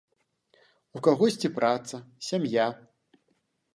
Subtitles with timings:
[0.99, 1.95] У кагосьці праца,
[2.29, 2.67] сям'я.